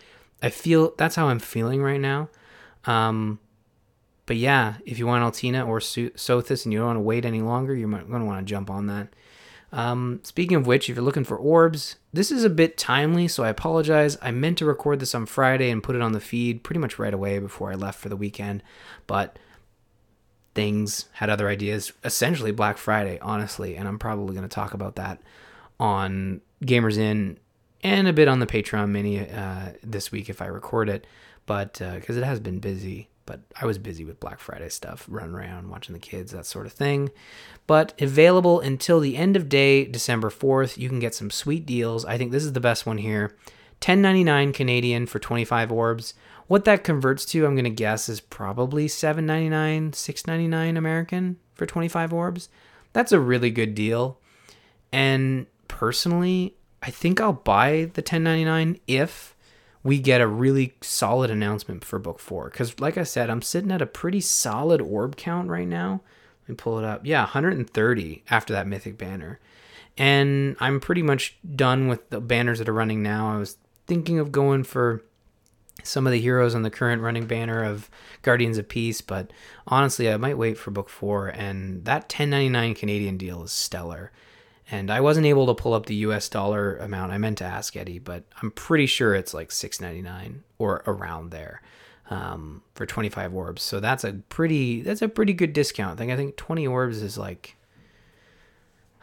I 0.42 0.50
feel 0.50 0.92
that's 0.99 1.14
how 1.14 1.28
I'm 1.28 1.38
feeling 1.38 1.83
right 1.83 2.00
now. 2.00 2.28
Um, 2.85 3.38
but 4.26 4.37
yeah, 4.37 4.75
if 4.85 4.99
you 4.99 5.06
want 5.06 5.23
Altina 5.23 5.64
or 5.64 5.78
Sothis 5.78 6.64
and 6.64 6.73
you 6.73 6.80
don't 6.80 6.88
want 6.88 6.97
to 6.97 7.02
wait 7.02 7.25
any 7.25 7.40
longer, 7.40 7.75
you're 7.75 7.88
going 7.88 8.06
to 8.06 8.25
want 8.25 8.45
to 8.45 8.50
jump 8.50 8.68
on 8.68 8.87
that. 8.88 9.09
Um, 9.73 10.21
speaking 10.25 10.56
of 10.56 10.66
which, 10.66 10.88
if 10.88 10.97
you're 10.97 11.04
looking 11.04 11.25
for 11.25 11.37
orbs, 11.37 11.97
this 12.12 12.30
is 12.30 12.45
a 12.45 12.50
bit 12.50 12.76
timely, 12.76 13.28
so 13.28 13.45
I 13.45 13.49
apologize. 13.49 14.16
I 14.21 14.30
meant 14.30 14.59
to 14.59 14.64
record 14.64 15.00
this 15.00 15.14
on 15.14 15.26
Friday 15.26 15.71
and 15.71 15.83
put 15.83 15.97
it 15.97 16.02
on 16.02 16.12
the 16.12 16.21
feed 16.21 16.62
pretty 16.62 16.80
much 16.80 16.99
right 16.99 17.14
away 17.14 17.38
before 17.38 17.71
I 17.71 17.75
left 17.75 18.00
for 18.00 18.09
the 18.09 18.16
weekend, 18.16 18.62
but 19.06 19.38
things 20.54 21.06
had 21.14 21.30
other 21.30 21.49
ideas. 21.49 21.92
Essentially, 22.04 22.52
Black 22.52 22.78
Friday, 22.78 23.18
honestly, 23.21 23.76
and 23.76 23.87
I'm 23.87 23.99
probably 23.99 24.35
going 24.35 24.49
to 24.49 24.54
talk 24.54 24.73
about 24.73 24.97
that 24.97 25.21
on 25.78 26.40
Gamers 26.62 26.97
Inn 26.99 27.38
and 27.83 28.09
a 28.09 28.12
bit 28.12 28.28
on 28.28 28.40
the 28.40 28.47
Patreon 28.47 28.90
mini 28.90 29.28
uh, 29.28 29.73
this 29.83 30.11
week 30.11 30.28
if 30.28 30.40
I 30.40 30.47
record 30.47 30.88
it, 30.88 31.06
but 31.47 31.75
because 31.75 32.16
uh, 32.16 32.21
it 32.21 32.25
has 32.25 32.40
been 32.40 32.59
busy 32.59 33.09
but 33.26 33.40
I 33.61 33.66
was 33.66 33.76
busy 33.76 34.04
with 34.04 34.21
Black 34.21 34.38
Friday 34.38 34.68
stuff, 34.68 35.04
running 35.09 35.35
around, 35.35 35.68
watching 35.68 35.92
the 35.92 35.99
kids, 35.99 36.33
that 36.33 36.47
sort 36.47 36.64
of 36.64 36.73
thing. 36.73 37.11
But 37.66 37.92
available 38.00 38.61
until 38.61 39.00
the 39.00 39.16
end 39.16 39.37
of 39.37 39.49
day, 39.49 39.85
December 39.85 40.30
4th. 40.30 40.78
You 40.78 40.88
can 40.88 41.00
get 41.00 41.14
some 41.14 41.30
sweet 41.30 41.66
deals. 41.66 42.04
I 42.04 42.16
think 42.16 42.30
this 42.30 42.45
is 42.45 42.52
the 42.52 42.61
best 42.61 42.87
one 42.87 42.99
here. 42.99 43.37
10.99 43.80 44.54
Canadian 44.54 45.06
for 45.06 45.18
25 45.18 45.71
orbs. 45.73 46.14
What 46.47 46.64
that 46.64 46.85
converts 46.85 47.25
to, 47.26 47.45
I'm 47.45 47.56
going 47.56 47.64
to 47.64 47.71
guess, 47.71 48.09
is 48.09 48.21
probably 48.21 48.87
7.99, 48.87 49.90
6.99 49.90 50.78
American 50.78 51.38
for 51.54 51.66
25 51.66 52.12
orbs. 52.12 52.49
That's 52.92 53.12
a 53.12 53.21
really 53.21 53.50
good 53.50 53.75
deal. 53.75 54.18
And 54.92 55.47
personally, 55.68 56.54
I 56.82 56.90
think 56.90 57.20
I'll 57.20 57.32
buy 57.32 57.90
the 57.94 58.02
10.99 58.02 58.80
if 58.87 59.35
we 59.82 59.99
get 59.99 60.20
a 60.20 60.26
really 60.26 60.75
solid 60.80 61.30
announcement 61.30 61.85
for 61.85 61.99
book 61.99 62.18
4 62.18 62.50
cuz 62.50 62.78
like 62.80 62.99
I 62.99 63.04
said, 63.04 63.30
I'm 63.30 63.42
sitting 63.42 63.70
at 63.70 63.82
a 63.82 63.87
pretty 63.87 64.20
solid 64.20 64.80
orb 64.80 65.16
count 65.16 65.49
right 65.49 65.68
now. 65.68 66.02
Let 66.42 66.49
me 66.49 66.54
pull 66.56 66.78
it 66.78 66.85
up. 66.85 67.04
Yeah, 67.04 67.23
130 67.23 68.25
after 68.30 68.52
that 68.52 68.66
mythic 68.66 68.99
banner. 68.99 69.40
And 69.99 70.56
I'm 70.61 70.80
pretty 70.80 71.02
much 71.02 71.37
done 71.54 71.88
with 71.88 72.11
the 72.11 72.20
banners 72.20 72.58
that 72.58 72.68
are 72.68 72.73
running 72.73 73.02
now. 73.02 73.35
I 73.35 73.38
was 73.38 73.56
thinking 73.87 74.18
of 74.18 74.30
going 74.30 74.64
for 74.64 75.02
some 75.82 76.06
of 76.06 76.12
the 76.12 76.20
heroes 76.20 76.54
on 76.54 76.62
the 76.62 76.70
current 76.70 77.02
running 77.02 77.26
banner 77.26 77.62
of 77.64 77.88
Guardians 78.23 78.58
of 78.58 78.68
Peace, 78.68 79.00
but 79.00 79.30
honestly, 79.66 80.11
I 80.11 80.16
might 80.16 80.38
wait 80.38 80.58
for 80.58 80.70
book 80.70 80.88
four. 80.88 81.28
And 81.28 81.85
that 81.85 82.08
10.99 82.08 82.76
Canadian 82.76 83.16
deal 83.16 83.42
is 83.44 83.52
stellar. 83.52 84.11
And 84.70 84.90
I 84.90 85.00
wasn't 85.00 85.26
able 85.26 85.46
to 85.46 85.54
pull 85.54 85.75
up 85.75 85.87
the 85.87 85.94
US 85.96 86.28
dollar 86.28 86.76
amount. 86.78 87.12
I 87.12 87.18
meant 87.18 87.38
to 87.38 87.44
ask 87.44 87.76
Eddie, 87.76 88.00
but 88.00 88.25
I'm 88.42 88.50
pretty 88.50 88.87
sure 88.87 89.14
it's 89.14 89.32
like 89.32 89.50
6.99 89.50 90.40
or 90.58 90.82
around 90.87 91.30
there 91.30 91.62
um, 92.11 92.62
for 92.75 92.87
25 92.87 93.35
orbs. 93.35 93.62
So 93.62 93.80
that's 93.80 94.04
a 94.04 94.14
pretty 94.28 94.82
that's 94.82 95.02
a 95.02 95.08
pretty 95.08 95.32
good 95.32 95.52
discount. 95.52 95.92
I 95.92 95.96
think 95.96 96.12
I 96.12 96.16
think 96.16 96.37
20 96.37 96.66
orbs 96.66 97.02
is 97.02 97.16
like 97.16 97.56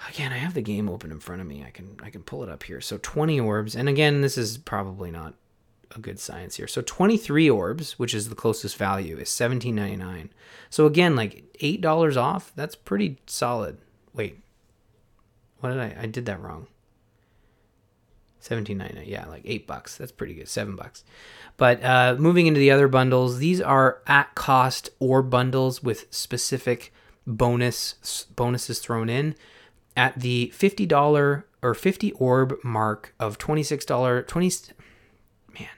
again, 0.09 0.33
I 0.33 0.37
have 0.37 0.53
the 0.53 0.61
game 0.61 0.89
open 0.89 1.11
in 1.11 1.19
front 1.19 1.41
of 1.41 1.47
me. 1.47 1.63
I 1.65 1.71
can 1.71 1.97
I 2.03 2.09
can 2.09 2.23
pull 2.23 2.43
it 2.43 2.49
up 2.49 2.63
here. 2.63 2.81
So 2.81 2.99
20 3.01 3.39
orbs, 3.39 3.75
and 3.75 3.87
again, 3.89 4.21
this 4.21 4.37
is 4.37 4.57
probably 4.57 5.11
not 5.11 5.35
a 5.95 5.99
good 5.99 6.19
science 6.19 6.55
here. 6.55 6.67
So 6.67 6.81
23 6.81 7.49
orbs, 7.49 7.99
which 7.99 8.13
is 8.13 8.29
the 8.29 8.35
closest 8.35 8.77
value, 8.77 9.17
is 9.17 9.29
17.99. 9.29 10.29
So 10.69 10.85
again, 10.85 11.15
like 11.15 11.43
eight 11.59 11.81
dollars 11.81 12.17
off. 12.17 12.51
That's 12.55 12.75
pretty 12.75 13.19
solid. 13.27 13.77
Wait, 14.13 14.43
what 15.63 15.69
did 15.69 15.79
I? 15.79 15.95
I 16.01 16.05
did 16.07 16.25
that 16.25 16.41
wrong. 16.41 16.67
17.99. 18.41 19.07
Yeah, 19.07 19.25
like 19.27 19.43
eight 19.45 19.65
bucks. 19.65 19.95
That's 19.95 20.11
pretty 20.11 20.33
good. 20.33 20.49
Seven 20.49 20.75
bucks. 20.75 21.05
But 21.55 21.81
uh, 21.81 22.17
moving 22.19 22.47
into 22.47 22.59
the 22.59 22.71
other 22.71 22.89
bundles, 22.89 23.37
these 23.37 23.61
are 23.61 24.01
at 24.05 24.35
cost 24.35 24.89
or 24.99 25.21
bundles 25.21 25.81
with 25.81 26.13
specific 26.13 26.93
bonus 27.25 28.25
bonuses 28.35 28.79
thrown 28.79 29.07
in 29.07 29.35
at 29.95 30.19
the 30.19 30.51
$50 30.53 31.43
or 31.61 31.73
50 31.73 32.11
orb 32.13 32.55
mark 32.61 33.15
of 33.17 33.37
$26 33.37 34.27
20 34.27 34.51
Man, 35.57 35.69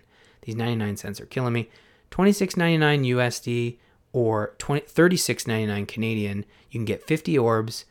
these 0.42 0.56
99 0.56 0.98
cents 0.98 1.22
are 1.22 1.28
killing 1.28 1.54
me. 1.54 1.70
26.99 2.10 3.08
USD 3.14 3.78
or 4.12 4.56
20, 4.58 4.88
36.99 4.88 5.88
Canadian. 5.88 6.46
You 6.72 6.80
can 6.80 6.86
get 6.86 7.06
50 7.06 7.38
orbs, 7.38 7.86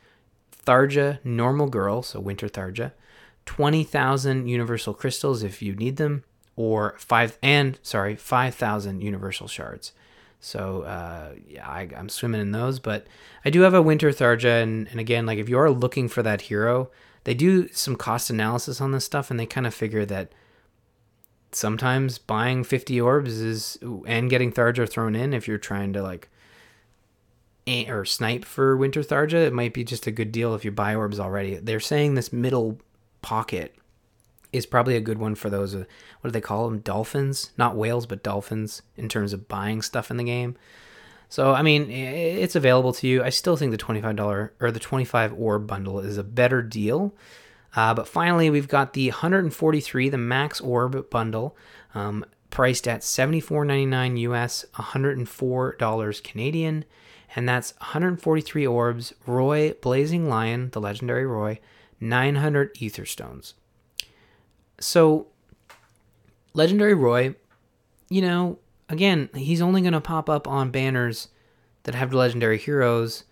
Tharja 0.65 1.19
normal 1.23 1.67
girl, 1.67 2.01
so 2.01 2.19
winter 2.19 2.47
Tharja, 2.47 2.91
20,000 3.45 4.47
universal 4.47 4.93
crystals 4.93 5.43
if 5.43 5.61
you 5.61 5.75
need 5.75 5.97
them, 5.97 6.23
or 6.55 6.95
five 6.97 7.37
and 7.41 7.79
sorry 7.81 8.15
5,000 8.15 9.01
universal 9.01 9.47
shards. 9.47 9.91
So 10.39 10.83
uh, 10.83 11.31
yeah, 11.47 11.67
I, 11.67 11.89
am 11.95 12.09
swimming 12.09 12.41
in 12.41 12.51
those, 12.51 12.79
but 12.79 13.07
I 13.43 13.49
do 13.49 13.61
have 13.61 13.73
a 13.73 13.81
winter 13.81 14.11
Tharja, 14.11 14.61
and, 14.61 14.87
and 14.89 14.99
again, 14.99 15.25
like 15.25 15.39
if 15.39 15.49
you 15.49 15.57
are 15.57 15.69
looking 15.69 16.07
for 16.07 16.21
that 16.23 16.41
hero, 16.41 16.91
they 17.23 17.33
do 17.33 17.67
some 17.69 17.95
cost 17.95 18.29
analysis 18.29 18.79
on 18.79 18.91
this 18.91 19.05
stuff, 19.05 19.31
and 19.31 19.39
they 19.39 19.47
kind 19.47 19.65
of 19.65 19.73
figure 19.73 20.05
that 20.05 20.31
sometimes 21.51 22.17
buying 22.17 22.63
50 22.63 22.99
orbs 23.01 23.39
is 23.39 23.79
and 24.05 24.29
getting 24.29 24.51
Tharja 24.51 24.87
thrown 24.87 25.15
in 25.15 25.33
if 25.33 25.47
you're 25.47 25.57
trying 25.57 25.93
to 25.93 26.03
like 26.03 26.29
or 27.67 28.05
snipe 28.05 28.45
for 28.45 28.77
Winter 28.77 29.01
Tharja, 29.01 29.45
it 29.45 29.53
might 29.53 29.73
be 29.73 29.83
just 29.83 30.07
a 30.07 30.11
good 30.11 30.31
deal 30.31 30.53
if 30.53 30.63
you 30.63 30.71
buy 30.71 30.95
orbs 30.95 31.19
already. 31.19 31.55
They're 31.55 31.79
saying 31.79 32.15
this 32.15 32.31
middle 32.31 32.79
pocket 33.21 33.75
is 34.53 34.65
probably 34.65 34.95
a 34.95 35.01
good 35.01 35.17
one 35.17 35.35
for 35.35 35.49
those. 35.49 35.75
Uh, 35.75 35.85
what 36.21 36.29
do 36.29 36.31
they 36.31 36.41
call 36.41 36.69
them? 36.69 36.79
Dolphins, 36.79 37.51
not 37.57 37.75
whales, 37.75 38.05
but 38.05 38.23
dolphins 38.23 38.81
in 38.95 39.09
terms 39.09 39.33
of 39.33 39.47
buying 39.47 39.81
stuff 39.81 40.11
in 40.11 40.17
the 40.17 40.23
game. 40.23 40.55
So 41.27 41.53
I 41.53 41.63
mean, 41.63 41.89
it's 41.89 42.55
available 42.55 42.93
to 42.93 43.07
you. 43.07 43.23
I 43.23 43.29
still 43.29 43.57
think 43.57 43.71
the 43.71 43.77
twenty-five 43.77 44.15
dollar 44.15 44.53
or 44.59 44.71
the 44.71 44.79
twenty-five 44.79 45.33
orb 45.33 45.65
bundle 45.65 45.99
is 45.99 46.17
a 46.17 46.23
better 46.23 46.61
deal 46.61 47.13
uh, 47.75 47.93
but 47.93 48.07
finally, 48.07 48.49
we've 48.49 48.67
got 48.67 48.93
the 48.93 49.09
143, 49.09 50.09
the 50.09 50.17
Max 50.17 50.61
Orb 50.61 51.09
bundle, 51.09 51.57
um, 51.93 52.25
priced 52.49 52.87
at 52.87 53.01
74.99 53.01 54.19
US, 54.19 54.65
$104 54.75 56.23
Canadian, 56.23 56.85
and 57.35 57.47
that's 57.47 57.73
143 57.79 58.65
orbs, 58.65 59.13
Roy 59.27 59.73
Blazing 59.81 60.29
Lion, 60.29 60.69
the 60.71 60.79
legendary 60.79 61.25
Roy, 61.25 61.59
900 61.99 62.71
Ether 62.81 63.05
Stones. 63.05 63.55
So, 64.79 65.27
legendary 66.53 66.93
Roy, 66.93 67.35
you 68.09 68.21
know, 68.21 68.59
again, 68.87 69.29
he's 69.35 69.61
only 69.61 69.81
going 69.81 69.93
to 69.93 70.01
pop 70.01 70.29
up 70.29 70.47
on 70.47 70.71
banners 70.71 71.27
that 71.83 71.95
have 71.95 72.13
legendary 72.13 72.57
heroes 72.57 73.25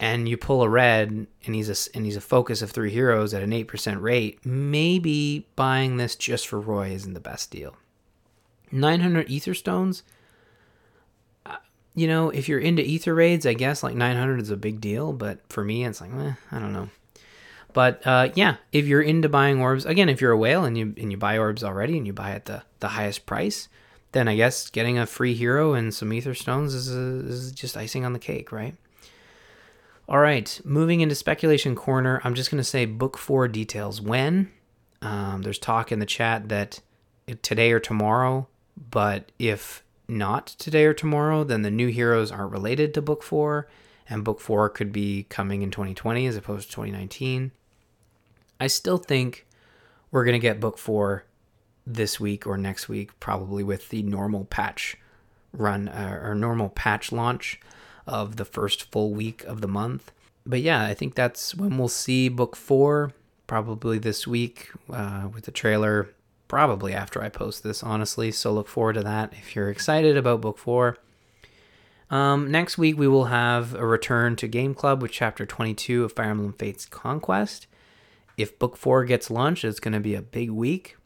and 0.00 0.28
you 0.28 0.36
pull 0.36 0.62
a 0.62 0.68
red 0.68 1.26
and 1.46 1.54
he's 1.54 1.70
a 1.70 1.96
and 1.96 2.04
he's 2.04 2.16
a 2.16 2.20
focus 2.20 2.60
of 2.60 2.70
three 2.70 2.90
heroes 2.90 3.32
at 3.32 3.42
an 3.42 3.50
8% 3.50 4.00
rate, 4.00 4.44
maybe 4.44 5.46
buying 5.54 5.96
this 5.96 6.16
just 6.16 6.48
for 6.48 6.60
Roy 6.60 6.90
isn't 6.90 7.14
the 7.14 7.20
best 7.20 7.50
deal. 7.50 7.76
900 8.72 9.30
ether 9.30 9.54
stones 9.54 10.02
you 11.94 12.08
know, 12.08 12.30
if 12.30 12.48
you're 12.48 12.58
into 12.58 12.82
ether 12.82 13.14
raids, 13.14 13.46
I 13.46 13.54
guess 13.54 13.82
like 13.82 13.94
900 13.94 14.40
is 14.40 14.50
a 14.50 14.56
big 14.56 14.80
deal, 14.80 15.12
but 15.12 15.40
for 15.48 15.64
me 15.64 15.84
it's 15.84 16.00
like, 16.00 16.12
eh, 16.12 16.32
I 16.50 16.58
don't 16.58 16.72
know. 16.72 16.88
But 17.72 18.06
uh, 18.06 18.30
yeah, 18.34 18.56
if 18.72 18.86
you're 18.86 19.02
into 19.02 19.28
buying 19.28 19.60
orbs, 19.60 19.84
again, 19.84 20.08
if 20.08 20.20
you're 20.20 20.32
a 20.32 20.38
whale 20.38 20.64
and 20.64 20.78
you 20.78 20.94
and 20.96 21.10
you 21.10 21.16
buy 21.18 21.38
orbs 21.38 21.64
already 21.64 21.96
and 21.96 22.06
you 22.06 22.12
buy 22.12 22.30
at 22.30 22.46
the, 22.46 22.62
the 22.80 22.88
highest 22.88 23.26
price, 23.26 23.68
then 24.12 24.28
I 24.28 24.36
guess 24.36 24.70
getting 24.70 24.96
a 24.96 25.06
free 25.06 25.34
hero 25.34 25.74
and 25.74 25.92
some 25.92 26.12
ether 26.12 26.34
stones 26.34 26.72
is, 26.72 26.94
a, 26.94 27.26
is 27.28 27.52
just 27.52 27.76
icing 27.76 28.04
on 28.04 28.12
the 28.12 28.18
cake, 28.18 28.52
right? 28.52 28.76
All 30.08 30.18
right, 30.18 30.60
moving 30.64 31.00
into 31.00 31.14
speculation 31.14 31.74
corner, 31.74 32.20
I'm 32.24 32.34
just 32.34 32.50
going 32.50 32.60
to 32.60 32.64
say 32.64 32.84
book 32.84 33.16
four 33.16 33.48
details. 33.48 34.00
When? 34.00 34.52
Um, 35.00 35.42
there's 35.42 35.58
talk 35.58 35.90
in 35.90 35.98
the 35.98 36.06
chat 36.06 36.48
that 36.50 36.80
today 37.42 37.72
or 37.72 37.80
tomorrow, 37.80 38.46
but 38.90 39.32
if 39.38 39.82
not 40.08 40.46
today 40.46 40.84
or 40.84 40.94
tomorrow, 40.94 41.44
then 41.44 41.62
the 41.62 41.70
new 41.70 41.88
heroes 41.88 42.30
aren't 42.30 42.52
related 42.52 42.94
to 42.94 43.02
book 43.02 43.22
four, 43.22 43.68
and 44.08 44.24
book 44.24 44.40
four 44.40 44.68
could 44.68 44.92
be 44.92 45.26
coming 45.28 45.62
in 45.62 45.70
2020 45.70 46.26
as 46.26 46.36
opposed 46.36 46.68
to 46.68 46.74
2019. 46.74 47.52
I 48.60 48.66
still 48.66 48.98
think 48.98 49.46
we're 50.10 50.24
going 50.24 50.34
to 50.34 50.38
get 50.38 50.60
book 50.60 50.78
four 50.78 51.24
this 51.86 52.20
week 52.20 52.46
or 52.46 52.56
next 52.56 52.88
week, 52.88 53.18
probably 53.20 53.62
with 53.62 53.88
the 53.88 54.02
normal 54.02 54.44
patch 54.44 54.96
run 55.52 55.88
uh, 55.88 56.20
or 56.22 56.34
normal 56.34 56.68
patch 56.68 57.12
launch 57.12 57.60
of 58.06 58.36
the 58.36 58.44
first 58.44 58.90
full 58.90 59.12
week 59.12 59.44
of 59.44 59.60
the 59.60 59.68
month. 59.68 60.12
But 60.46 60.60
yeah, 60.60 60.84
I 60.84 60.94
think 60.94 61.14
that's 61.14 61.54
when 61.54 61.78
we'll 61.78 61.88
see 61.88 62.28
book 62.28 62.54
four, 62.56 63.12
probably 63.46 63.98
this 63.98 64.26
week 64.26 64.70
uh, 64.90 65.28
with 65.32 65.44
the 65.44 65.50
trailer, 65.50 66.10
probably 66.54 66.94
after 66.94 67.20
I 67.20 67.30
post 67.30 67.64
this, 67.64 67.82
honestly. 67.82 68.30
So 68.30 68.52
look 68.52 68.68
forward 68.68 68.92
to 68.92 69.02
that 69.02 69.32
if 69.32 69.56
you're 69.56 69.70
excited 69.70 70.16
about 70.16 70.40
book 70.40 70.56
four. 70.56 70.98
Um, 72.10 72.48
next 72.48 72.78
week, 72.78 72.96
we 72.96 73.08
will 73.08 73.24
have 73.24 73.74
a 73.74 73.84
return 73.84 74.36
to 74.36 74.46
Game 74.46 74.72
Club 74.72 75.02
with 75.02 75.10
chapter 75.10 75.44
22 75.44 76.04
of 76.04 76.12
Fire 76.12 76.30
Emblem 76.30 76.52
Fates 76.52 76.86
Conquest. 76.86 77.66
If 78.36 78.56
book 78.56 78.76
four 78.76 79.04
gets 79.04 79.32
launched, 79.32 79.64
it's 79.64 79.80
going 79.80 79.94
to 79.94 80.00
be 80.00 80.14
a 80.14 80.22
big 80.22 80.48
week. 80.48 80.96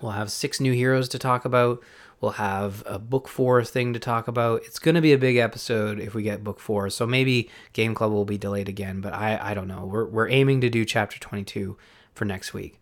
We'll 0.00 0.12
have 0.12 0.30
six 0.30 0.60
new 0.60 0.72
heroes 0.72 1.08
to 1.08 1.18
talk 1.18 1.44
about. 1.44 1.82
We'll 2.20 2.30
have 2.32 2.84
a 2.86 3.00
book 3.00 3.26
four 3.26 3.64
thing 3.64 3.92
to 3.94 3.98
talk 3.98 4.28
about. 4.28 4.62
It's 4.64 4.78
going 4.78 4.94
to 4.94 5.00
be 5.00 5.12
a 5.12 5.18
big 5.18 5.38
episode 5.38 5.98
if 5.98 6.14
we 6.14 6.22
get 6.22 6.44
book 6.44 6.60
four. 6.60 6.88
So 6.88 7.04
maybe 7.04 7.50
Game 7.72 7.96
Club 7.96 8.12
will 8.12 8.24
be 8.24 8.38
delayed 8.38 8.68
again, 8.68 9.00
but 9.00 9.12
I, 9.12 9.40
I 9.42 9.54
don't 9.54 9.66
know. 9.66 9.86
We're, 9.86 10.06
we're 10.06 10.28
aiming 10.28 10.60
to 10.60 10.70
do 10.70 10.84
chapter 10.84 11.18
22 11.18 11.76
for 12.14 12.24
next 12.24 12.54
week. 12.54 12.78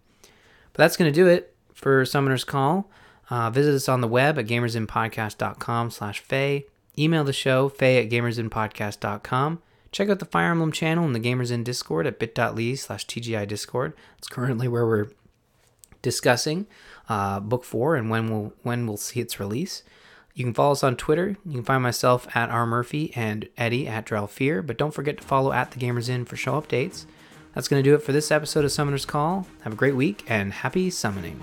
But 0.74 0.82
that's 0.82 0.98
going 0.98 1.10
to 1.10 1.18
do 1.18 1.26
it 1.26 1.55
for 1.76 2.04
Summoner's 2.04 2.44
Call. 2.44 2.90
Uh, 3.30 3.50
visit 3.50 3.74
us 3.74 3.88
on 3.88 4.00
the 4.00 4.08
web 4.08 4.38
at 4.38 4.46
gamersinpodcast.com 4.46 5.90
slash 5.90 6.20
Faye. 6.20 6.64
Email 6.98 7.24
the 7.24 7.32
show, 7.32 7.68
faye 7.68 8.02
at 8.02 8.10
gamersinpodcast.com. 8.10 9.60
Check 9.92 10.08
out 10.08 10.18
the 10.18 10.24
Fire 10.24 10.50
Emblem 10.50 10.72
channel 10.72 11.04
and 11.04 11.14
the 11.14 11.20
Gamers 11.20 11.50
Inn 11.50 11.64
Discord 11.64 12.06
at 12.06 12.18
bit.ly 12.18 12.74
slash 12.74 13.06
TGI 13.06 13.46
Discord. 13.46 13.94
It's 14.18 14.28
currently 14.28 14.68
where 14.68 14.86
we're 14.86 15.08
discussing 16.02 16.66
uh, 17.08 17.40
book 17.40 17.64
four 17.64 17.96
and 17.96 18.10
when 18.10 18.28
we'll 18.28 18.52
when 18.62 18.86
we'll 18.86 18.96
see 18.96 19.20
its 19.20 19.40
release. 19.40 19.82
You 20.34 20.44
can 20.44 20.54
follow 20.54 20.72
us 20.72 20.84
on 20.84 20.96
Twitter. 20.96 21.36
You 21.46 21.52
can 21.52 21.62
find 21.64 21.82
myself 21.82 22.26
at 22.36 22.50
R 22.50 22.66
Murphy 22.66 23.12
and 23.16 23.48
Eddie 23.56 23.88
at 23.88 24.04
Drell 24.06 24.28
Fear. 24.28 24.62
but 24.62 24.76
don't 24.76 24.92
forget 24.92 25.18
to 25.18 25.26
follow 25.26 25.52
at 25.52 25.70
the 25.70 25.78
Gamers 25.78 26.08
Inn 26.10 26.26
for 26.26 26.36
show 26.36 26.60
updates. 26.60 27.06
That's 27.56 27.68
going 27.68 27.82
to 27.82 27.90
do 27.90 27.94
it 27.94 28.02
for 28.02 28.12
this 28.12 28.30
episode 28.30 28.66
of 28.66 28.70
Summoner's 28.70 29.06
Call. 29.06 29.46
Have 29.62 29.72
a 29.72 29.76
great 29.76 29.96
week 29.96 30.24
and 30.28 30.52
happy 30.52 30.90
summoning. 30.90 31.40